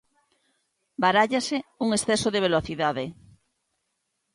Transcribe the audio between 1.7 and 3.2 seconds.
un exceso de velocidade.